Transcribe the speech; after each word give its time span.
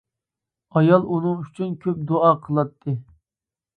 ئايال 0.79 1.05
ئۇنىڭ 1.17 1.43
ئۈچۈن 1.47 1.77
كۆپ 1.85 2.03
دۇئا 2.13 2.33
قىلاتتى. 2.49 2.97